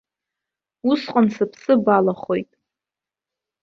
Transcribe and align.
Усҟан 0.89 1.27
сыԥсы 1.35 1.73
балахоит. 1.83 2.51